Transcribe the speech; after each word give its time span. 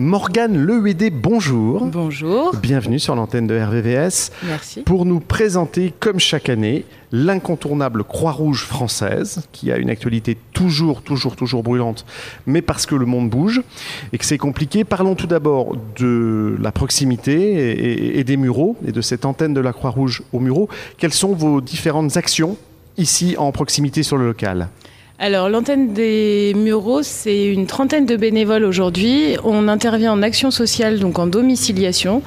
Morgane 0.00 0.56
Lehuédé, 0.56 1.10
bonjour. 1.10 1.84
Bonjour. 1.84 2.56
Bienvenue 2.56 2.98
sur 2.98 3.14
l'antenne 3.14 3.46
de 3.46 3.54
RVVS. 3.54 4.30
Merci. 4.44 4.80
Pour 4.80 5.04
nous 5.04 5.20
présenter, 5.20 5.92
comme 6.00 6.18
chaque 6.18 6.48
année, 6.48 6.86
l'incontournable 7.12 8.02
Croix-Rouge 8.04 8.64
française, 8.64 9.42
qui 9.52 9.70
a 9.70 9.76
une 9.76 9.90
actualité 9.90 10.38
toujours, 10.54 11.02
toujours, 11.02 11.36
toujours 11.36 11.62
brûlante, 11.62 12.06
mais 12.46 12.62
parce 12.62 12.86
que 12.86 12.94
le 12.94 13.04
monde 13.04 13.28
bouge 13.28 13.60
et 14.14 14.16
que 14.16 14.24
c'est 14.24 14.38
compliqué. 14.38 14.84
Parlons 14.84 15.16
tout 15.16 15.26
d'abord 15.26 15.76
de 15.98 16.56
la 16.58 16.72
proximité 16.72 17.34
et, 17.34 18.18
et 18.18 18.24
des 18.24 18.38
Mureaux 18.38 18.78
et 18.86 18.92
de 18.92 19.02
cette 19.02 19.26
antenne 19.26 19.52
de 19.52 19.60
la 19.60 19.74
Croix-Rouge 19.74 20.22
aux 20.32 20.40
Mureaux. 20.40 20.70
Quelles 20.96 21.12
sont 21.12 21.34
vos 21.34 21.60
différentes 21.60 22.16
actions 22.16 22.56
ici 22.96 23.34
en 23.36 23.52
proximité 23.52 24.02
sur 24.02 24.16
le 24.16 24.28
local? 24.28 24.70
Alors, 25.22 25.50
l'antenne 25.50 25.92
des 25.92 26.54
Mureaux, 26.56 27.02
c'est 27.02 27.44
une 27.44 27.66
trentaine 27.66 28.06
de 28.06 28.16
bénévoles 28.16 28.64
aujourd'hui. 28.64 29.36
On 29.44 29.68
intervient 29.68 30.14
en 30.14 30.22
action 30.22 30.50
sociale, 30.50 30.98
donc 30.98 31.18
en 31.18 31.26
domiciliation, 31.26 32.22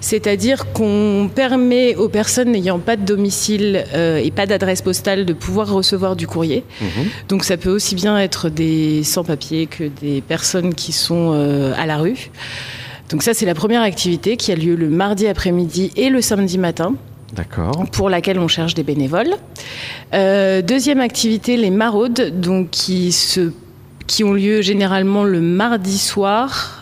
c'est-à-dire 0.00 0.72
qu'on 0.72 1.30
permet 1.32 1.94
aux 1.94 2.08
personnes 2.08 2.50
n'ayant 2.50 2.80
pas 2.80 2.96
de 2.96 3.04
domicile 3.04 3.84
euh, 3.94 4.16
et 4.16 4.32
pas 4.32 4.46
d'adresse 4.46 4.82
postale 4.82 5.24
de 5.24 5.32
pouvoir 5.32 5.70
recevoir 5.70 6.16
du 6.16 6.26
courrier. 6.26 6.64
Mhm. 6.80 6.88
Donc, 7.28 7.44
ça 7.44 7.56
peut 7.56 7.70
aussi 7.70 7.94
bien 7.94 8.18
être 8.18 8.48
des 8.48 9.04
sans-papiers 9.04 9.66
que 9.66 9.84
des 9.84 10.20
personnes 10.20 10.74
qui 10.74 10.90
sont 10.90 11.30
euh, 11.34 11.72
à 11.78 11.86
la 11.86 11.98
rue. 11.98 12.32
Donc, 13.10 13.22
ça, 13.22 13.34
c'est 13.34 13.46
la 13.46 13.54
première 13.54 13.82
activité 13.82 14.36
qui 14.36 14.50
a 14.50 14.56
lieu 14.56 14.74
le 14.74 14.88
mardi 14.88 15.28
après-midi 15.28 15.92
et 15.94 16.10
le 16.10 16.20
samedi 16.20 16.58
matin. 16.58 16.96
Pour 17.92 18.10
laquelle 18.10 18.38
on 18.38 18.48
cherche 18.48 18.74
des 18.74 18.82
bénévoles. 18.82 19.34
Euh, 20.12 20.62
deuxième 20.62 21.00
activité, 21.00 21.56
les 21.56 21.70
maraudes, 21.70 22.40
donc 22.40 22.70
qui 22.70 24.24
ont 24.24 24.32
lieu 24.32 24.60
généralement 24.60 25.24
le 25.24 25.40
mardi 25.40 25.98
soir. 25.98 26.81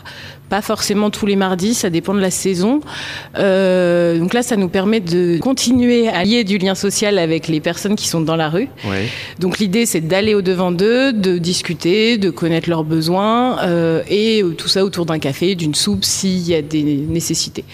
Pas 0.51 0.63
forcément 0.63 1.11
tous 1.11 1.27
les 1.27 1.37
mardis, 1.37 1.75
ça 1.75 1.91
dépend 1.91 2.13
de 2.13 2.21
la 2.21 2.31
saison. 2.31 2.81
Euh, 3.39 4.19
donc 4.19 4.35
là, 4.35 4.43
ça 4.43 4.57
nous 4.57 4.69
permet 4.69 5.01
de 5.01 5.39
continuer 5.39 6.09
à 6.09 6.25
lier 6.25 6.45
du 6.45 6.59
lien 6.59 6.75
social 6.75 7.19
avec 7.19 7.49
les 7.49 7.61
personnes 7.61 7.97
qui 7.97 8.09
sont 8.09 8.21
dans 8.21 8.37
la 8.37 8.49
rue. 8.49 8.69
Donc 9.39 9.59
l'idée, 9.59 9.87
c'est 9.87 10.01
d'aller 10.01 10.35
au 10.35 10.43
devant 10.43 10.73
d'eux, 10.73 11.13
de 11.13 11.39
discuter, 11.39 12.19
de 12.19 12.31
connaître 12.31 12.69
leurs 12.69 12.85
besoins, 12.85 13.61
euh, 13.61 14.03
et 14.11 14.45
tout 14.59 14.69
ça 14.69 14.85
autour 14.85 15.07
d'un 15.07 15.19
café, 15.19 15.55
d'une 15.55 15.75
soupe, 15.75 16.05
s'il 16.05 16.47
y 16.47 16.55
a 16.55 16.63
des 16.63 16.83
nécessités. 16.83 17.65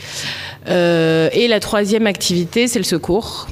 Euh, 0.68 1.28
et 1.32 1.48
la 1.48 1.60
troisième 1.60 2.06
activité, 2.06 2.68
c'est 2.68 2.78
le 2.78 2.84
secours. 2.84 3.46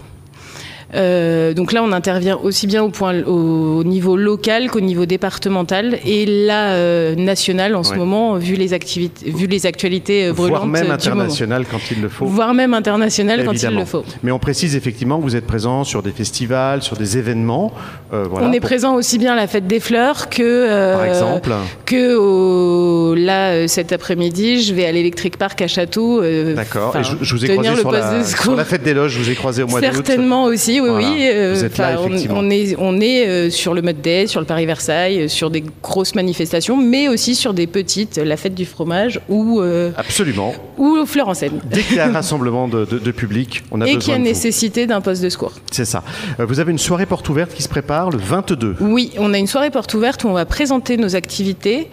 Euh, 0.95 1.53
donc 1.55 1.73
là, 1.73 1.83
on 1.83 1.93
intervient 1.93 2.39
aussi 2.43 2.67
bien 2.67 2.83
au, 2.83 2.89
point, 2.89 3.23
au 3.25 3.83
niveau 3.85 4.17
local 4.17 4.71
qu'au 4.71 4.81
niveau 4.81 5.07
départemental 5.07 5.99
et 6.07 6.25
là 6.27 6.73
euh, 6.75 7.15
national 7.17 7.75
en 7.75 7.83
ce 7.83 7.95
moment, 7.95 8.35
vu 8.37 8.55
les 8.55 8.73
activités, 8.73 9.31
vu 9.31 9.47
les 9.47 9.67
actualités 9.67 10.27
euh, 10.27 10.33
brûlantes 10.33 10.51
Voire 10.59 10.67
même 10.67 10.91
international 10.91 11.65
quand 11.71 11.81
il 11.91 12.01
le 12.01 12.09
faut. 12.09 12.27
Voire 12.27 12.55
même 12.55 12.75
international 12.75 13.45
quand 13.45 13.53
il 13.61 13.71
le 13.77 13.85
faut. 13.85 14.05
Mais 14.23 14.31
on 14.31 14.39
précise 14.39 14.77
effectivement 14.77 15.19
que 15.19 15.23
vous 15.25 15.37
êtes 15.37 15.47
présent 15.47 15.85
sur 15.85 16.03
des 16.03 16.13
festivals, 16.13 16.83
sur 16.83 16.97
des 16.97 17.19
événements. 17.19 17.73
euh, 18.13 18.25
voilà, 18.31 18.47
on 18.49 18.53
est 18.53 18.61
pour- 18.61 18.69
présent 18.69 18.95
aussi 18.95 19.19
bien 19.19 19.33
à 19.33 19.37
la 19.37 19.47
fête 19.47 19.67
des 19.67 19.81
fleurs 19.81 20.29
que 20.29 20.93
Par 20.95 21.05
exemple. 21.05 21.51
que 21.87 22.17
au- 22.17 23.15
là 23.15 23.67
cet 23.69 23.93
après-midi, 23.93 24.63
je 24.63 24.75
vais 24.75 24.87
à 24.87 24.93
l'Electric 24.93 25.37
Park 25.37 25.61
à 25.63 25.67
Château. 25.67 26.23
D'accord. 26.55 26.95
Et 26.97 27.03
je, 27.05 27.17
je 27.21 27.35
vous 27.35 27.45
ai 27.45 27.49
croisé 27.49 27.77
sur 27.77 27.91
la, 27.91 28.25
sur 28.25 28.55
la 28.57 28.65
fête 28.65 28.83
des 28.83 28.95
loges, 28.95 29.13
je 29.13 29.19
vous 29.19 29.31
ai 29.31 29.35
croisé 29.35 29.63
au 29.63 29.67
mois 29.67 29.81
d'août. 29.81 29.91
Certainement 29.95 30.45
aussi, 30.45 30.81
oui, 30.85 30.91
Voilà. 30.91 31.09
oui. 31.11 31.21
euh, 31.23 31.55
Vous 31.57 31.65
êtes 31.65 31.79
là, 31.79 31.97
enfin, 31.99 32.11
on- 32.31 32.51
est, 32.51 32.77
on 32.79 33.01
est 33.01 33.27
euh, 33.27 33.51
sur 33.51 33.75
le 33.75 33.83
Mode 33.83 34.01
Day, 34.01 34.27
sur 34.27 34.41
le 34.41 34.47
Paris-Versailles, 34.47 35.23
euh, 35.23 35.29
sur 35.29 35.51
des 35.51 35.65
grosses 35.83 36.15
manifestations, 36.15 36.77
mais 36.77 37.09
aussi 37.09 37.35
sur 37.35 37.55
des 37.55 37.67
petites, 37.67 38.17
la 38.19 38.37
fête 38.37 38.55
du 38.55 38.65
fromage 38.65 39.21
ou, 39.29 39.61
Absolument. 39.97 40.55
ou 40.79 40.97
au 40.99 41.07
Fleur 41.07 41.29
en 41.29 41.35
scène. 41.35 41.61
Dès 41.65 41.83
qu'il 41.83 41.97
y 41.97 42.01
a 42.01 42.07
un 42.07 42.13
rassemblement 42.23 42.69
de, 42.69 42.85
de- 42.85 42.99
de 42.99 43.11
public, 43.11 43.63
on 43.71 43.81
a 43.81 43.87
Et 43.87 43.95
besoin 43.97 44.15
qui 44.15 44.21
a 44.21 44.23
nécessité 44.23 44.87
d'un 44.87 45.01
poste 45.01 45.23
de 45.23 45.29
secours. 45.29 45.53
C'est 45.71 45.85
ça. 45.85 46.03
Vous 46.39 46.61
avez 46.61 46.73
une 46.73 46.79
soirée 46.79 47.07
porte 47.07 47.29
ouverte 47.29 47.55
qui 47.55 47.63
se 47.63 47.69
prépare 47.69 48.11
le 48.11 48.19
22. 48.19 48.77
Oui, 48.81 49.11
on 49.19 49.33
a 49.35 49.39
une 49.39 49.47
soirée 49.47 49.71
porte 49.71 49.93
ouverte 49.95 50.25
où 50.25 50.29
on 50.29 50.33
va 50.33 50.45
présenter 50.45 50.97
nos 50.97 51.17
activités 51.17 51.89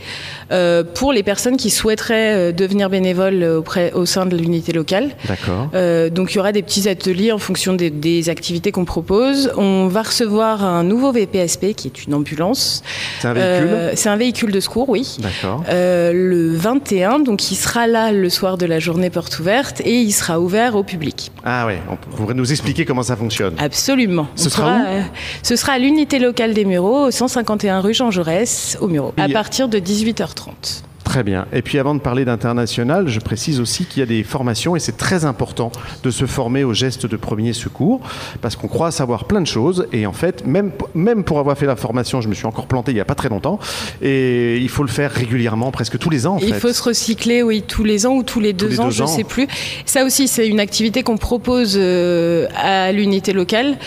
euh, 0.51 0.83
pour 0.83 1.13
les 1.13 1.23
personnes 1.23 1.57
qui 1.57 1.69
souhaiteraient 1.69 2.33
euh, 2.33 2.51
devenir 2.51 2.89
bénévoles 2.89 3.43
auprès, 3.43 3.91
au 3.93 4.05
sein 4.05 4.25
de 4.25 4.35
l'unité 4.35 4.73
locale. 4.73 5.11
D'accord. 5.27 5.69
Euh, 5.73 6.09
donc 6.09 6.33
il 6.33 6.37
y 6.37 6.39
aura 6.39 6.51
des 6.51 6.61
petits 6.61 6.89
ateliers 6.89 7.31
en 7.31 7.37
fonction 7.37 7.73
des, 7.73 7.89
des 7.89 8.29
activités 8.29 8.71
qu'on 8.71 8.85
propose. 8.85 9.51
On 9.57 9.87
va 9.87 10.03
recevoir 10.03 10.63
un 10.63 10.83
nouveau 10.83 11.11
VPSP 11.11 11.73
qui 11.75 11.87
est 11.87 12.05
une 12.05 12.13
ambulance. 12.13 12.83
C'est 13.19 13.27
un 13.27 13.33
véhicule 13.33 13.67
Euh, 13.71 13.91
c'est 13.95 14.09
un 14.09 14.15
véhicule 14.15 14.51
de 14.51 14.59
secours, 14.59 14.89
oui. 14.89 15.17
D'accord. 15.19 15.63
Euh, 15.69 16.11
le 16.13 16.55
21, 16.55 17.19
donc 17.19 17.51
il 17.51 17.55
sera 17.55 17.87
là 17.87 18.11
le 18.11 18.29
soir 18.29 18.57
de 18.57 18.65
la 18.65 18.79
journée 18.79 19.09
porte 19.09 19.39
ouverte 19.39 19.81
et 19.81 20.01
il 20.01 20.11
sera 20.11 20.39
ouvert 20.39 20.75
au 20.75 20.83
public. 20.83 21.31
Ah 21.43 21.65
ouais, 21.65 21.79
on 21.89 21.95
pourrait 22.15 22.33
nous 22.33 22.51
expliquer 22.51 22.85
comment 22.85 23.03
ça 23.03 23.15
fonctionne. 23.15 23.53
Absolument. 23.57 24.27
Ce 24.35 24.47
On 24.47 24.49
sera 24.49 24.67
où 24.67 24.85
euh, 24.85 25.01
Ce 25.43 25.55
sera 25.55 25.73
à 25.73 25.77
l'unité 25.79 26.19
locale 26.19 26.53
des 26.53 26.65
Mureaux, 26.65 27.07
au 27.07 27.11
151 27.11 27.81
rue 27.81 27.93
Jean 27.93 28.11
Jaurès, 28.11 28.77
au 28.81 28.87
Mureaux, 28.87 29.13
à 29.17 29.29
partir 29.29 29.67
de 29.67 29.79
18h30. 29.79 30.40
grond. 30.41 30.90
Très 31.11 31.23
bien. 31.23 31.45
Et 31.51 31.61
puis 31.61 31.77
avant 31.77 31.93
de 31.93 31.99
parler 31.99 32.23
d'international, 32.23 33.09
je 33.09 33.19
précise 33.19 33.59
aussi 33.59 33.83
qu'il 33.83 33.99
y 33.99 34.03
a 34.03 34.05
des 34.05 34.23
formations 34.23 34.77
et 34.77 34.79
c'est 34.79 34.95
très 34.95 35.25
important 35.25 35.69
de 36.03 36.09
se 36.09 36.25
former 36.25 36.63
aux 36.63 36.73
gestes 36.73 37.05
de 37.05 37.17
premier 37.17 37.51
secours 37.51 37.99
parce 38.41 38.55
qu'on 38.55 38.69
croit 38.69 38.91
savoir 38.91 39.25
plein 39.25 39.41
de 39.41 39.45
choses 39.47 39.87
et 39.91 40.05
en 40.05 40.13
fait, 40.13 40.47
même, 40.47 40.71
même 40.95 41.25
pour 41.25 41.39
avoir 41.39 41.57
fait 41.57 41.65
la 41.65 41.75
formation, 41.75 42.21
je 42.21 42.29
me 42.29 42.33
suis 42.33 42.45
encore 42.45 42.65
planté 42.65 42.91
il 42.93 42.95
n'y 42.95 43.01
a 43.01 43.05
pas 43.05 43.15
très 43.15 43.27
longtemps 43.27 43.59
et 44.01 44.55
il 44.59 44.69
faut 44.69 44.83
le 44.83 44.89
faire 44.89 45.11
régulièrement, 45.11 45.69
presque 45.71 45.97
tous 45.99 46.09
les 46.09 46.27
ans 46.27 46.35
en 46.35 46.39
Il 46.39 46.53
fait. 46.53 46.61
faut 46.61 46.71
se 46.71 46.81
recycler, 46.81 47.43
oui, 47.43 47.61
tous 47.67 47.83
les 47.83 48.05
ans 48.05 48.13
ou 48.13 48.23
tous 48.23 48.39
les 48.39 48.53
deux 48.53 48.69
les 48.69 48.79
ans, 48.79 48.85
deux 48.85 48.91
je 48.91 49.03
ans. 49.03 49.07
sais 49.07 49.25
plus. 49.25 49.49
Ça 49.85 50.05
aussi, 50.05 50.29
c'est 50.29 50.47
une 50.47 50.61
activité 50.61 51.03
qu'on 51.03 51.17
propose 51.17 51.73
euh, 51.77 52.47
à 52.55 52.93
l'unité 52.93 53.33
locale. 53.33 53.77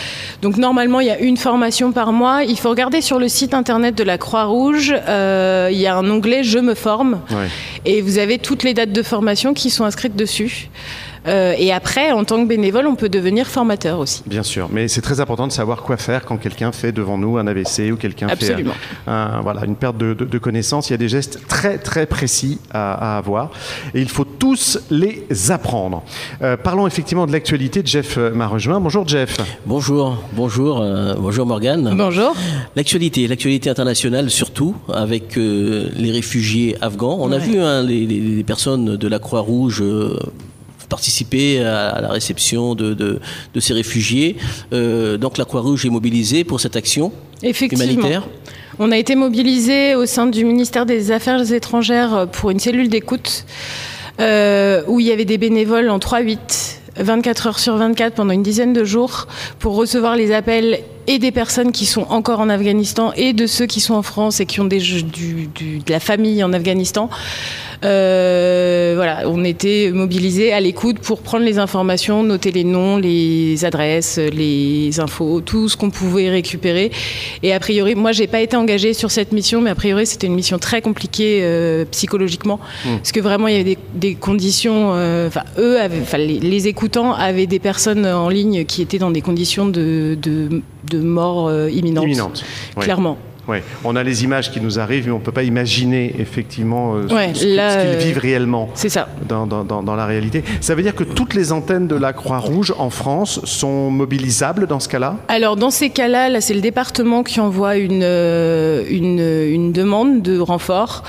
Donc 0.43 0.57
normalement, 0.57 0.99
il 0.99 1.07
y 1.07 1.09
a 1.09 1.17
une 1.17 1.37
formation 1.37 1.91
par 1.91 2.11
mois. 2.13 2.43
Il 2.43 2.59
faut 2.59 2.69
regarder 2.69 3.01
sur 3.01 3.17
le 3.17 3.29
site 3.29 3.55
internet 3.55 3.95
de 3.95 4.03
la 4.03 4.19
Croix-Rouge. 4.19 4.93
euh, 5.09 5.69
il 5.71 5.79
y 5.79 5.87
a 5.87 5.95
un 5.95 6.07
onglet 6.07 6.43
Je 6.43 6.59
me 6.59 6.75
forme 6.75 7.14
Ouais. 7.31 7.47
et 7.85 8.01
vous 8.01 8.17
avez 8.17 8.37
toutes 8.37 8.63
les 8.63 8.73
dates 8.73 8.91
de 8.91 9.03
formation 9.03 9.53
qui 9.53 9.69
sont 9.69 9.83
inscrites 9.85 10.15
dessus. 10.15 10.69
Euh, 11.27 11.53
et 11.57 11.71
après, 11.71 12.11
en 12.11 12.23
tant 12.23 12.41
que 12.43 12.47
bénévole, 12.47 12.85
on 12.87 12.95
peut 12.95 13.09
devenir 13.09 13.47
formateur 13.47 13.99
aussi. 13.99 14.21
Bien 14.27 14.43
sûr, 14.43 14.69
mais 14.71 14.87
c'est 14.87 15.01
très 15.01 15.19
important 15.19 15.47
de 15.47 15.51
savoir 15.51 15.81
quoi 15.81 15.97
faire 15.97 16.23
quand 16.25 16.37
quelqu'un 16.37 16.71
fait 16.71 16.91
devant 16.91 17.17
nous 17.17 17.37
un 17.37 17.47
AVC 17.47 17.91
ou 17.91 17.95
quelqu'un 17.95 18.27
fait 18.27 18.33
Absolument. 18.33 18.73
un- 19.07 19.11
un- 19.13 19.41
voilà, 19.41 19.65
une 19.65 19.75
perte 19.75 19.97
de, 19.97 20.13
de- 20.13 20.25
de 20.25 20.37
connaissance. 20.37 20.89
Il 20.89 20.93
y 20.93 20.95
a 20.95 20.97
des 20.97 21.09
gestes 21.09 21.39
très 21.47 21.77
très 21.77 22.05
précis 22.05 22.59
à, 22.71 23.15
à 23.15 23.17
avoir 23.17 23.49
et 23.93 24.01
il 24.01 24.09
faut 24.09 24.25
tous 24.25 24.79
les 24.91 25.25
apprendre. 25.49 26.03
Euh, 26.41 26.57
parlons 26.57 26.85
effectivement 26.87 27.25
de 27.27 27.31
l'actualité. 27.31 27.81
Jeff 27.83 28.17
euh, 28.17 28.31
m'a 28.31 28.47
rejoint. 28.47 28.79
Bonjour 28.79 29.07
Jeff. 29.07 29.37
Bonjour, 29.65 30.17
bonjour, 30.33 30.81
euh, 30.81 31.15
bonjour 31.17 31.45
Morgane. 31.45 31.95
Bonjour. 31.97 32.35
L'actualité, 32.75 33.27
l'actualité 33.27 33.69
internationale 33.69 34.29
surtout, 34.29 34.75
avec 34.93 35.37
euh, 35.37 35.89
les 35.95 36.11
réfugiés 36.11 36.75
afghans. 36.81 37.17
On 37.19 37.31
a 37.31 37.37
vu 37.37 37.59
hein, 37.59 37.81
les, 37.83 38.05
les- 38.05 38.19
les 38.19 38.43
personnes 38.43 38.95
de 38.97 39.07
la 39.07 39.19
Croix-Rouge 39.19 39.81
euh, 39.81 40.19
participer 40.99 41.59
à, 41.59 41.99
la 42.01 42.09
réception 42.09 42.73
de, 42.73 42.93
de- 42.93 43.19
de 43.53 43.59
ces 43.59 43.73
réfugiés. 43.73 44.37
Euh, 44.71 45.17
donc 45.17 45.37
la 45.37 45.43
Croix-Rouge 45.45 45.85
est 45.85 45.89
mobilisée 45.89 46.43
pour 46.45 46.59
cette 46.61 46.75
action 46.77 47.11
Effectivement. 47.43 47.83
humanitaire. 47.83 48.23
On 48.79 48.91
a 48.91 48.97
été 48.97 49.15
mobilisé 49.15 49.95
au 49.95 50.05
sein 50.05 50.25
du 50.25 50.45
ministère 50.45 50.85
des 50.85 51.11
Affaires 51.11 51.51
étrangères 51.51 52.27
pour 52.31 52.49
une 52.51 52.59
cellule 52.59 52.87
d'écoute 52.89 53.45
euh, 54.21 54.81
où 54.87 54.99
il 55.01 55.05
y 55.07 55.11
avait 55.11 55.25
des 55.25 55.37
bénévoles 55.37 55.89
en 55.89 55.97
3-8, 55.99 56.37
24 56.97 57.47
heures 57.47 57.59
sur 57.59 57.75
24 57.75 58.13
pendant 58.15 58.31
une 58.33 58.43
dizaine 58.43 58.71
de 58.73 58.83
jours 58.85 59.27
pour 59.59 59.75
recevoir 59.75 60.15
les 60.15 60.33
appels 60.33 60.79
et 61.07 61.19
des 61.19 61.31
personnes 61.31 61.71
qui 61.71 61.85
sont 61.85 62.05
encore 62.09 62.39
en 62.39 62.49
Afghanistan 62.49 63.11
et 63.15 63.33
de 63.33 63.47
ceux 63.47 63.65
qui 63.65 63.79
sont 63.81 63.93
en 63.95 64.01
France 64.01 64.39
et 64.39 64.45
qui 64.45 64.59
ont 64.61 64.65
des, 64.65 64.79
du- 64.79 65.03
du- 65.03 65.79
de 65.85 65.91
la 65.91 65.99
famille 65.99 66.41
en 66.43 66.51
Afghanistan. 66.53 67.09
Euh, 67.83 68.93
voilà, 68.95 69.23
on 69.25 69.43
était 69.43 69.91
mobilisés 69.93 70.53
à 70.53 70.59
l'écoute 70.59 70.99
pour 70.99 71.21
prendre 71.21 71.45
les 71.45 71.59
informations, 71.59 72.23
noter 72.23 72.51
les 72.51 72.63
noms, 72.63 72.97
les 72.97 73.65
adresses, 73.65 74.17
les 74.17 74.99
infos, 74.99 75.41
tout 75.41 75.67
ce 75.69 75.77
qu'on 75.77 75.89
pouvait 75.89 76.29
récupérer. 76.29 76.91
Et 77.43 77.53
a 77.53 77.59
priori, 77.59 77.95
moi, 77.95 78.11
j'ai 78.11 78.27
pas 78.27 78.41
été 78.41 78.55
engagée 78.55 78.93
sur 78.93 79.11
cette 79.11 79.31
mission, 79.31 79.61
mais 79.61 79.69
a 79.71 79.75
priori, 79.75 80.05
c'était 80.05 80.27
une 80.27 80.35
mission 80.35 80.57
très 80.59 80.81
compliquée 80.81 81.39
euh, 81.43 81.85
psychologiquement, 81.91 82.59
parce 82.83 83.11
que 83.11 83.19
vraiment, 83.19 83.47
il 83.47 83.53
y 83.53 83.59
avait 83.59 83.75
des, 83.75 83.77
des 83.93 84.15
conditions. 84.15 84.93
euh, 84.95 85.29
eux, 85.57 85.79
avaient, 85.79 86.01
les, 86.17 86.39
les 86.39 86.67
écoutants 86.67 87.13
avaient 87.13 87.47
des 87.47 87.59
personnes 87.59 88.05
en 88.05 88.29
ligne 88.29 88.65
qui 88.65 88.81
étaient 88.81 88.97
dans 88.99 89.11
des 89.11 89.21
conditions 89.21 89.65
de, 89.65 90.17
de, 90.21 90.61
de 90.89 90.99
mort 90.99 91.47
euh, 91.47 91.69
imminente. 91.69 92.05
Imminente. 92.05 92.45
Clairement. 92.79 93.11
Ouais, 93.11 93.17
on 93.83 93.95
a 93.95 94.03
les 94.03 94.23
images 94.23 94.51
qui 94.51 94.59
nous 94.61 94.79
arrivent, 94.79 95.05
mais 95.05 95.11
on 95.11 95.19
ne 95.19 95.23
peut 95.23 95.31
pas 95.31 95.43
imaginer 95.43 96.15
effectivement 96.19 96.95
euh, 96.95 97.07
Ouais, 97.13 97.31
ce, 97.33 97.41
ce- 97.41 97.55
là, 97.55 97.69
ce 97.71 97.77
qu'ils 97.85 97.95
euh, 97.95 97.99
vivent 97.99 98.17
réellement 98.19 98.69
C'est 98.73 98.89
ça. 98.89 99.07
dans, 99.27 99.45
dans- 99.47 99.63
dans- 99.63 99.83
dans 99.83 99.95
la 99.95 100.05
réalité. 100.05 100.43
Ça 100.61 100.75
veut 100.75 100.81
dire 100.83 100.95
que 100.95 101.03
toutes 101.03 101.33
les 101.33 101.51
antennes 101.51 101.87
de 101.87 101.95
la 101.95 102.13
Croix-Rouge 102.13 102.73
en 102.77 102.89
France 102.89 103.39
sont 103.43 103.89
mobilisables 103.91 104.67
dans 104.67 104.79
ce 104.79 104.89
cas-là? 104.89 105.17
Alors 105.27 105.55
dans 105.55 105.69
ces 105.71 105.89
cas-là, 105.89 106.29
là 106.29 106.41
c'est 106.41 106.53
le 106.53 106.61
département 106.61 107.23
qui 107.23 107.39
envoie 107.39 107.77
une, 107.77 108.01
euh, 108.03 108.83
une, 108.89 109.19
une 109.19 109.71
demande 109.71 110.21
de 110.21 110.39
renfort 110.39 111.03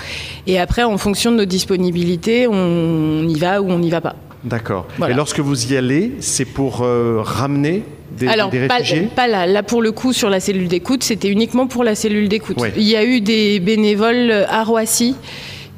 et 0.46 0.58
après 0.58 0.82
en 0.82 0.98
fonction 0.98 1.30
de 1.32 1.36
nos 1.36 1.44
disponibilités, 1.44 2.46
on 2.46 3.26
y 3.28 3.38
va 3.38 3.60
ou 3.62 3.70
on 3.70 3.78
n'y 3.78 3.90
va 3.90 4.00
pas. 4.00 4.16
D'accord. 4.44 4.86
Voilà. 4.98 5.12
Et 5.12 5.16
lorsque 5.16 5.40
vous 5.40 5.72
y 5.72 5.76
allez, 5.76 6.12
c'est 6.20 6.44
pour 6.44 6.82
euh, 6.82 7.20
ramener 7.22 7.82
des, 8.12 8.28
Alors 8.28 8.50
des 8.50 8.66
pas, 8.66 8.76
réfugiés 8.76 9.08
pas 9.14 9.26
là, 9.26 9.46
là 9.46 9.62
pour 9.62 9.82
le 9.82 9.92
coup 9.92 10.12
sur 10.12 10.30
la 10.30 10.40
cellule 10.40 10.68
d'écoute, 10.68 11.02
c'était 11.02 11.28
uniquement 11.28 11.66
pour 11.66 11.84
la 11.84 11.94
cellule 11.94 12.28
d'écoute. 12.28 12.56
Il 12.76 12.82
y 12.84 12.96
a 12.96 13.04
eu 13.04 13.20
des 13.20 13.60
bénévoles 13.60 14.46
à 14.48 14.64
Roissy 14.64 15.16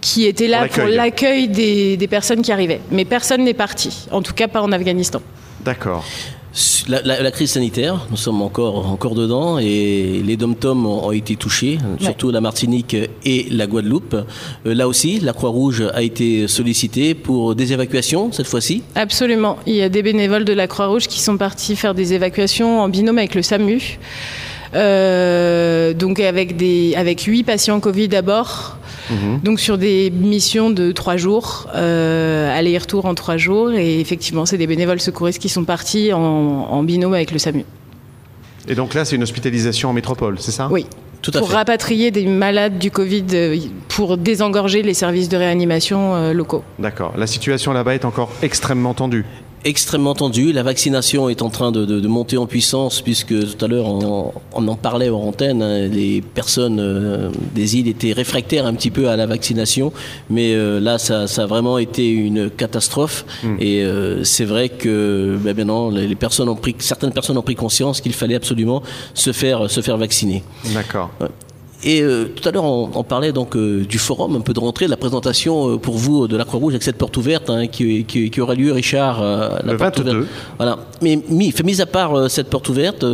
qui 0.00 0.26
étaient 0.26 0.46
là 0.46 0.66
Pour 0.68 0.84
l'accueil. 0.84 0.96
l'accueil 0.96 1.48
des, 1.48 1.96
des 1.96 2.06
personnes 2.06 2.42
qui 2.42 2.52
arrivaient, 2.52 2.80
mais 2.90 3.04
personne 3.04 3.42
n'est 3.44 3.54
parti, 3.54 4.06
en 4.12 4.22
tout 4.22 4.34
cas 4.34 4.46
pas 4.48 4.62
en 4.62 4.70
Afghanistan. 4.72 5.20
D'accord. 5.64 6.04
La, 6.88 7.02
la- 7.02 7.22
la 7.22 7.30
crise 7.30 7.50
sanitaire, 7.52 8.06
nous 8.10 8.16
sommes 8.16 8.42
encore, 8.42 8.90
encore 8.90 9.14
dedans 9.14 9.58
et 9.58 10.22
les 10.24 10.36
dom-toms 10.36 10.86
ont, 10.86 11.06
ont 11.06 11.12
été 11.12 11.36
touchés, 11.36 11.78
surtout 12.00 12.30
la 12.30 12.40
Martinique 12.40 12.96
et 13.24 13.46
la 13.50 13.66
Guadeloupe. 13.66 14.14
Euh, 14.66 14.74
là 14.74 14.88
aussi, 14.88 15.20
la 15.20 15.32
Croix-Rouge 15.32 15.84
a 15.94 16.02
été 16.02 16.48
sollicitée 16.48 17.14
pour 17.14 17.54
des 17.54 17.72
évacuations 17.72 18.32
cette 18.32 18.46
fois-ci. 18.46 18.82
Absolument. 18.94 19.58
Il 19.66 19.74
y 19.74 19.82
a 19.82 19.88
des 19.88 20.02
bénévoles 20.02 20.44
de 20.44 20.52
la 20.52 20.66
Croix-Rouge 20.66 21.06
qui 21.06 21.20
sont 21.20 21.36
partis 21.36 21.76
faire 21.76 21.94
des 21.94 22.14
évacuations 22.14 22.80
en 22.80 22.88
binôme 22.88 23.18
avec 23.18 23.34
le 23.34 23.42
SAMU. 23.42 23.98
Euh, 24.74 25.94
donc 25.94 26.20
avec 26.20 26.56
des 26.56 26.94
avec 26.96 27.22
huit 27.22 27.44
patients 27.44 27.80
Covid 27.80 28.14
à 28.16 28.22
bord. 28.22 28.77
Donc 29.42 29.60
sur 29.60 29.78
des 29.78 30.10
missions 30.10 30.70
de 30.70 30.92
trois 30.92 31.16
jours, 31.16 31.68
euh, 31.74 32.56
aller-retour 32.56 33.06
en 33.06 33.14
trois 33.14 33.36
jours. 33.36 33.72
Et 33.72 34.00
effectivement, 34.00 34.46
c'est 34.46 34.58
des 34.58 34.66
bénévoles 34.66 35.00
secouristes 35.00 35.40
qui 35.40 35.48
sont 35.48 35.64
partis 35.64 36.12
en, 36.12 36.20
en 36.20 36.82
binôme 36.82 37.14
avec 37.14 37.30
le 37.30 37.38
SAMU. 37.38 37.64
Et 38.68 38.74
donc 38.74 38.94
là, 38.94 39.04
c'est 39.04 39.16
une 39.16 39.22
hospitalisation 39.22 39.88
en 39.88 39.92
métropole, 39.92 40.36
c'est 40.38 40.52
ça? 40.52 40.68
Oui. 40.70 40.86
Tout 41.20 41.32
à 41.34 41.38
pour 41.40 41.48
fait. 41.50 41.56
rapatrier 41.56 42.10
des 42.12 42.26
malades 42.26 42.78
du 42.78 42.92
Covid, 42.92 43.24
euh, 43.32 43.56
pour 43.88 44.16
désengorger 44.18 44.82
les 44.82 44.94
services 44.94 45.28
de 45.28 45.36
réanimation 45.36 46.14
euh, 46.14 46.32
locaux. 46.32 46.62
D'accord. 46.78 47.14
La 47.16 47.26
situation 47.26 47.72
là-bas 47.72 47.94
est 47.94 48.04
encore 48.04 48.30
extrêmement 48.42 48.94
tendue. 48.94 49.24
Extrêmement 49.64 50.14
tendu. 50.14 50.52
La 50.52 50.62
vaccination 50.62 51.28
est 51.28 51.42
en 51.42 51.50
train 51.50 51.72
de, 51.72 51.84
de- 51.84 52.00
de 52.00 52.08
monter 52.08 52.36
en 52.36 52.46
puissance 52.46 53.00
puisque 53.00 53.34
tout 53.56 53.64
à 53.64 53.68
l'heure 53.68 53.86
on, 53.86 54.32
on 54.54 54.68
en 54.68 54.76
parlait 54.76 55.10
en 55.10 55.20
antenne. 55.20 55.62
hein, 55.62 55.88
les 55.88 56.22
personnes 56.22 56.78
euh, 56.80 57.30
des 57.54 57.76
îles 57.76 57.88
étaient 57.88 58.12
réfractaires 58.12 58.66
un 58.66 58.74
petit 58.74 58.90
peu 58.90 59.08
à 59.08 59.16
la 59.16 59.26
vaccination, 59.26 59.92
mais 60.30 60.54
euh, 60.54 60.78
là 60.80 60.98
ça, 60.98 61.26
ça 61.26 61.42
a 61.42 61.46
vraiment 61.46 61.78
été 61.78 62.08
une 62.08 62.50
catastrophe. 62.50 63.24
Et 63.58 63.82
euh, 63.82 64.22
c'est 64.24 64.44
vrai 64.44 64.68
que 64.68 65.36
ben, 65.40 65.56
maintenant 65.56 65.90
les 65.90 66.06
les 66.06 66.14
personnes 66.14 66.48
ont 66.48 66.56
pris, 66.56 66.74
certaines 66.78 67.12
personnes 67.12 67.36
ont 67.36 67.42
pris 67.42 67.56
conscience 67.56 68.00
qu'il 68.00 68.12
fallait 68.14 68.36
absolument 68.36 68.82
se 69.14 69.32
faire 69.32 69.70
se 69.70 69.80
faire 69.80 69.96
vacciner. 69.96 70.42
D'accord. 70.72 71.10
Et 71.84 72.02
euh, 72.02 72.24
tout 72.34 72.48
à 72.48 72.50
l'heure, 72.52 72.64
on, 72.64 72.90
on 72.92 73.04
parlait 73.04 73.30
donc 73.30 73.54
euh, 73.54 73.84
du 73.88 73.98
forum, 73.98 74.34
un 74.34 74.40
peu 74.40 74.52
de 74.52 74.58
rentrée, 74.58 74.86
de 74.86 74.90
la 74.90 74.96
présentation 74.96 75.74
euh, 75.74 75.76
pour 75.78 75.96
vous 75.96 76.26
de 76.26 76.36
la 76.36 76.44
Croix-Rouge 76.44 76.72
avec 76.72 76.82
cette 76.82 76.96
porte 76.96 77.16
ouverte 77.16 77.50
hein, 77.50 77.68
qui, 77.68 78.04
qui- 78.04 78.30
qui 78.30 78.40
aura 78.40 78.54
lieu, 78.56 78.72
Richard. 78.72 79.22
euh, 79.22 79.50
la 79.64 79.72
Le 79.72 79.78
porte 79.78 79.98
22. 80.00 80.10
ouverte. 80.16 80.28
Voilà. 80.56 80.78
Mais 81.02 81.20
mis, 81.28 81.52
fait 81.52 81.62
mis 81.62 81.80
à 81.80 81.86
part 81.86 82.14
euh, 82.16 82.28
cette 82.28 82.50
porte 82.50 82.68
ouverte, 82.68 83.04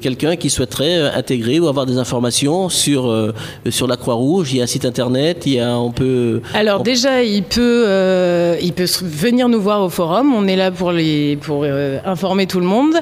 quelqu'un 0.00 0.36
qui 0.36 0.48
souhaiterait 0.48 0.96
euh, 0.98 1.10
intégrer 1.16 1.58
ou 1.58 1.66
avoir 1.66 1.86
des 1.86 1.98
informations 1.98 2.68
sur 2.68 3.08
euh, 3.10 3.34
sur 3.68 3.88
la 3.88 3.96
Croix-Rouge, 3.96 4.52
il 4.52 4.58
y 4.58 4.60
a 4.60 4.64
un 4.64 4.68
site 4.68 4.84
internet, 4.84 5.42
il 5.46 5.54
y 5.54 5.60
a, 5.60 5.76
on 5.76 5.90
peut. 5.90 6.40
Alors 6.54 6.80
on- 6.80 6.82
déjà, 6.84 7.24
il 7.24 7.42
peut, 7.42 7.84
euh, 7.88 8.56
il 8.62 8.72
peut 8.74 8.86
venir 9.02 9.48
nous 9.48 9.60
voir 9.60 9.82
au 9.82 9.88
forum. 9.88 10.32
On 10.34 10.46
est 10.46 10.54
là 10.56 10.70
pour 10.70 10.92
les, 10.92 11.36
pour 11.36 11.62
euh, 11.64 11.98
informer 12.04 12.46
tout 12.46 12.60
le 12.60 12.66
monde. 12.66 12.94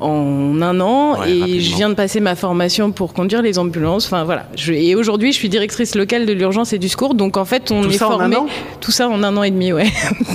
en 0.00 0.62
un 0.62 0.80
an 0.80 1.20
Ouais, 1.20 1.30
et 1.30 1.40
rapidement. 1.40 1.60
je 1.60 1.76
viens 1.76 1.88
de 1.90 1.94
passer 1.94 2.20
ma 2.20 2.34
formation 2.34 2.90
pour 2.92 3.12
conduire 3.12 3.42
les 3.42 3.58
ambulances. 3.58 4.06
Enfin 4.06 4.24
voilà. 4.24 4.48
Je- 4.56 4.72
et 4.72 4.94
aujourd'hui 4.94 5.32
je 5.32 5.36
suis 5.38 5.48
directrice 5.48 5.94
locale 5.94 6.24
de 6.26 6.32
l'urgence 6.32 6.72
et 6.72 6.78
du 6.78 6.88
secours. 6.88 7.14
Donc 7.14 7.36
en 7.36 7.44
fait 7.44 7.70
on 7.70 7.82
Tout 7.82 7.90
est 7.90 7.92
ça 7.98 8.08
en 8.08 8.12
un 8.14 8.18
formé. 8.20 8.36
an? 8.36 8.46
Tout 8.80 8.90
ça 8.90 9.08
en 9.08 9.22
un 9.22 9.36
an 9.36 9.42
et 9.42 9.50
demi, 9.50 9.72
ouais. 9.72 9.86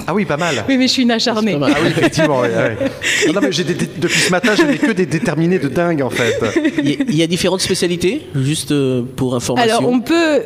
Ah 0.07 0.13
oui, 0.13 0.25
pas 0.25 0.38
mal. 0.38 0.63
Oui, 0.69 0.77
mais 0.77 0.88
je 0.88 0.94
suis 0.94 1.03
une 1.03 1.12
acharnée. 1.12 1.57
Ah 1.62 1.68
oui, 1.81 1.88
effectivement. 1.89 2.39
ouais, 2.41 2.50
ouais. 2.50 2.77
Non, 3.27 3.33
non, 3.33 3.39
mais 3.41 3.51
j'ai 3.51 3.63
des- 3.63 3.74
des- 3.74 3.89
depuis 3.97 4.19
ce 4.19 4.31
matin, 4.31 4.51
j'ai 4.56 4.77
que 4.77 4.91
des 4.91 5.06
déterminés 5.06 5.59
de 5.59 5.68
dingue 5.69 6.01
en 6.01 6.09
fait. 6.09 6.39
Il 6.77 6.89
y 6.89 6.94
a- 6.94 7.03
il 7.09 7.15
y 7.15 7.24
a 7.24 7.27
différentes 7.27 7.62
spécialités, 7.62 8.21
juste 8.35 8.71
euh, 8.71 9.01
pour 9.15 9.35
information? 9.35 9.75
Alors, 9.77 9.89
on 9.89 10.00
peut. 10.00 10.41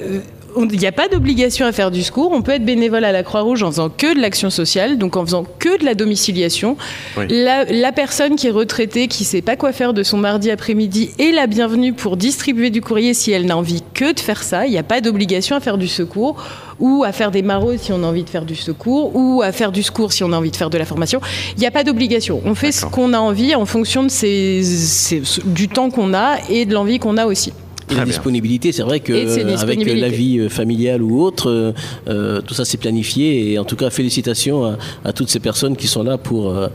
Il 0.58 0.80
n'y 0.80 0.86
a 0.88 0.92
pas 0.92 1.08
d'obligation 1.08 1.66
à 1.66 1.72
faire 1.72 1.92
du 1.92 2.04
secours. 2.04 2.32
On 2.34 2.42
peut 2.42 2.52
être 2.52 2.66
bénévole 2.66 3.04
à 3.06 3.12
la 3.12 3.24
Croix-Rouge 3.24 3.64
en 3.64 3.72
faisant 3.72 3.90
que 3.90 4.14
de 4.16 4.20
l'action 4.20 4.50
sociale, 4.50 4.98
donc 4.98 5.16
en 5.18 5.26
faisant 5.26 5.46
que 5.60 5.80
de 5.80 5.86
la 5.86 5.94
domiciliation. 5.96 6.78
Oui. 7.18 7.26
La, 7.30 7.66
la 7.66 7.92
personne 7.92 8.36
qui 8.36 8.48
est 8.48 8.52
retraitée, 8.52 9.08
qui 9.08 9.24
ne 9.24 9.28
sait 9.28 9.42
pas 9.42 9.56
quoi 9.56 9.72
faire 9.72 9.94
de 9.94 10.04
son 10.04 10.18
mardi 10.18 10.52
après-midi, 10.52 11.12
est 11.20 11.32
la 11.32 11.48
bienvenue 11.48 11.94
pour 11.94 12.18
distribuer 12.18 12.70
du 12.70 12.82
courrier 12.82 13.14
si 13.14 13.32
elle 13.32 13.46
n'a 13.46 13.58
envie 13.58 13.82
que 13.94 14.14
de 14.14 14.20
faire 14.20 14.44
ça. 14.44 14.66
Il 14.66 14.72
n'y 14.72 14.78
a 14.78 14.84
pas 14.84 15.02
d'obligation 15.02 15.56
à 15.56 15.60
faire 15.60 15.78
du 15.78 15.88
secours 15.88 16.36
ou 16.80 17.04
à 17.04 17.12
faire 17.12 17.32
des 17.32 17.44
maraudes 17.44 17.78
si 17.80 17.92
on 17.92 18.04
a 18.04 18.08
envie 18.08 18.24
de 18.24 18.30
faire 18.30 18.46
du 18.46 18.56
secours 18.56 19.16
ou 19.16 19.42
à 19.44 19.52
faire 19.52 19.72
du 19.72 19.84
secours 19.84 20.12
si 20.14 20.24
on 20.24 20.32
a 20.34 20.38
envie 20.38 20.52
de 20.52 20.56
faire 20.56 20.70
de 20.72 20.78
la 20.78 20.86
formation. 20.86 21.22
Il 21.56 21.60
n'y 21.60 21.68
a 21.68 21.72
pas 21.72 21.84
d'obligation. 21.84 22.42
On 22.44 22.56
fait 22.56 22.72
ce 22.72 22.86
qu'on 22.86 23.14
a 23.14 23.20
envie 23.20 23.54
en 23.56 23.66
fonction 23.66 24.04
de 24.04 24.10
ses- 24.10 24.64
ses- 24.64 25.22
du 25.46 25.68
temps 25.68 25.90
qu'on 25.92 26.14
a 26.14 26.38
et 26.50 26.66
de 26.66 26.74
l'envie 26.74 26.98
qu'on 27.00 27.18
a 27.18 27.26
aussi. 27.26 27.54
La 27.92 27.98
Très 27.98 28.06
bien. 28.06 28.12
Et 28.14 28.16
disponibilité, 28.16 28.72
c'est 28.72 28.84
vrai 28.84 29.00
que 29.02 29.12
de 29.14 29.28
ses 29.30 29.42
avec 29.42 29.48
disponibilités. 29.56 30.00
la 30.00 30.10
vie 30.10 30.40
euh, 30.40 30.50
familiale 30.50 31.02
ou 31.04 31.22
autre, 31.22 31.50
euh, 31.50 31.72
euh, 32.08 32.42
tout 32.42 32.54
ça 32.54 32.64
c'est 32.66 32.78
planifié. 32.78 33.52
Et 33.52 33.60
en 33.60 33.66
tout 33.66 33.76
cas, 33.76 33.90
félicitations 33.90 34.64
à, 34.66 34.78
à 35.06 35.14
toutes 35.14 35.30
ces 35.30 35.40
personnes 35.40 35.76
qui 35.76 35.88
sont 35.88 36.04
là 36.04 36.18
pour 36.18 36.50
euh, 36.50 36.68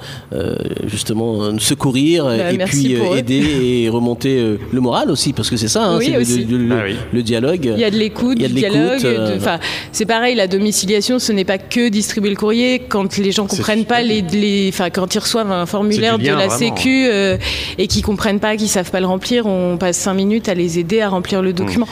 justement 0.86 1.58
secourir 1.58 2.24
Bah, 2.26 2.52
et 2.52 2.58
puis 2.58 2.94
eux. 2.94 3.16
aider 3.16 3.42
et 3.84 3.88
remonter 3.96 4.56
le 4.72 4.80
moral 4.80 5.10
aussi, 5.10 5.32
parce 5.32 5.50
que 5.50 5.56
c'est 5.56 5.68
ça, 5.68 5.84
hein, 5.84 5.98
Oui, 5.98 6.12
c'est 6.24 6.36
le- 6.44 6.58
le, 6.58 6.64
le- 6.68 6.76
Ah 6.78 6.82
oui. 6.86 6.96
le 7.12 7.22
dialogue. 7.22 7.72
Il 7.74 7.80
y 7.80 7.84
a 7.84 7.90
de 7.90 7.96
l'écoute, 7.96 8.36
Il 8.36 8.42
y 8.42 8.44
a 8.44 8.48
du 8.48 8.54
de 8.54 8.60
l'écoute, 8.60 8.98
dialogue. 9.00 9.04
euh, 9.04 9.36
Enfin, 9.36 9.58
c'est 9.92 10.06
pareil, 10.06 10.34
la 10.34 10.46
domiciliation, 10.46 11.18
ce 11.18 11.32
n'est 11.32 11.44
pas 11.44 11.58
que 11.58 11.88
distribuer 11.88 12.30
le 12.30 12.36
courrier. 12.36 12.80
Quand 12.88 13.16
les 13.18 13.32
gens 13.32 13.46
comprennent 13.46 13.84
pas 13.84 14.02
les, 14.02 14.16
super. 14.18 14.34
les, 14.40 14.66
enfin, 14.72 14.90
quand 14.90 15.14
ils 15.14 15.18
reçoivent 15.18 15.50
un 15.52 15.66
formulaire 15.66 16.18
lien, 16.18 16.34
de 16.34 16.38
la 16.38 16.48
vraiment. 16.48 16.76
Sécu 16.76 17.06
euh, 17.08 17.36
et 17.78 17.86
qu'ils 17.86 18.02
comprennent 18.02 18.40
pas, 18.40 18.56
qu'ils 18.56 18.68
savent 18.68 18.90
pas 18.90 19.00
le 19.00 19.06
remplir, 19.06 19.46
on 19.46 19.76
passe 19.78 19.96
cinq 19.96 20.14
minutes 20.14 20.48
à 20.48 20.54
les 20.54 20.78
aider 20.78 21.00
à 21.00 21.05
remplir 21.08 21.42
le 21.42 21.52
document. 21.52 21.88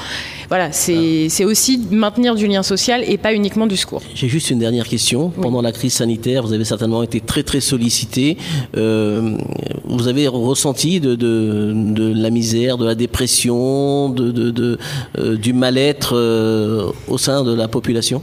Voilà, 0.48 0.72
c'est 0.72 1.28
c'est 1.28 1.44
aussi 1.44 1.80
maintenir 1.90 2.34
du 2.34 2.46
lien 2.46 2.62
social 2.62 3.02
et 3.06 3.16
pas 3.18 3.32
uniquement 3.34 3.66
du 3.66 3.76
secours. 3.76 4.02
J'ai 4.14 4.28
juste 4.28 4.50
une 4.50 4.58
dernière 4.58 4.88
question. 4.88 5.30
Pendant 5.30 5.62
la 5.62 5.72
crise 5.72 5.94
sanitaire, 5.94 6.42
vous 6.46 6.52
avez 6.52 6.64
certainement 6.64 7.02
été 7.02 7.20
très 7.20 7.42
très 7.42 7.60
sollicité. 7.60 8.36
Euh, 8.76 9.36
vous 9.84 10.08
avez 10.08 10.28
ressenti 10.28 11.00
de, 11.00 11.14
de, 11.14 11.72
de 11.74 12.12
la 12.14 12.30
misère, 12.30 12.78
de 12.78 12.84
la 12.84 12.94
dépression, 12.94 14.08
de, 14.10 14.30
de, 14.30 14.50
de, 14.50 14.78
euh, 15.18 15.36
du 15.36 15.52
mal-être 15.52 16.14
euh, 16.14 16.90
au 17.08 17.18
sein 17.18 17.42
de 17.44 17.54
la 17.54 17.68
population? 17.68 18.22